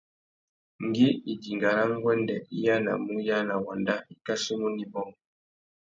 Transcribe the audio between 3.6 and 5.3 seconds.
wanda, i kachimú nà ibômô.